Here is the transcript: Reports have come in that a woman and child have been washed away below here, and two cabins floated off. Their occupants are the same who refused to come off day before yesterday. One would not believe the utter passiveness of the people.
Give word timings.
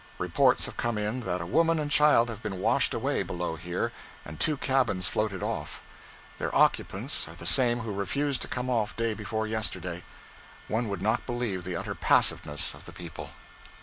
Reports 0.17 0.65
have 0.65 0.77
come 0.77 0.97
in 0.97 1.19
that 1.19 1.41
a 1.41 1.45
woman 1.45 1.77
and 1.77 1.91
child 1.91 2.27
have 2.27 2.41
been 2.41 2.57
washed 2.59 2.91
away 2.95 3.21
below 3.21 3.55
here, 3.55 3.91
and 4.25 4.39
two 4.39 4.57
cabins 4.57 5.05
floated 5.07 5.43
off. 5.43 5.79
Their 6.39 6.49
occupants 6.55 7.27
are 7.27 7.35
the 7.35 7.45
same 7.45 7.81
who 7.81 7.93
refused 7.93 8.41
to 8.41 8.47
come 8.47 8.67
off 8.67 8.95
day 8.97 9.13
before 9.13 9.45
yesterday. 9.45 10.01
One 10.67 10.87
would 10.89 11.03
not 11.03 11.27
believe 11.27 11.63
the 11.63 11.75
utter 11.75 11.93
passiveness 11.93 12.73
of 12.73 12.85
the 12.85 12.91
people. 12.93 13.29